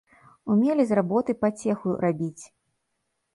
[0.53, 2.43] Умелі з работы пацеху рабіць.